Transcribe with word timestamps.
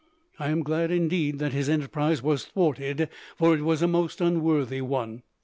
I 0.39 0.49
am 0.49 0.63
glad, 0.63 0.89
indeed, 0.89 1.37
that 1.37 1.53
his 1.53 1.69
enterprise 1.69 2.23
was 2.23 2.45
thwarted, 2.45 3.07
for 3.35 3.53
it 3.55 3.61
was 3.61 3.83
a 3.83 3.87
most 3.87 4.19
unworthy 4.19 4.81
one. 4.81 5.21